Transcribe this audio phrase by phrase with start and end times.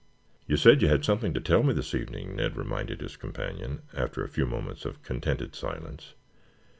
[0.47, 4.23] "You said you had something to tell me this evening," Ned reminded his companion, after
[4.23, 6.15] a few moments of contented silence.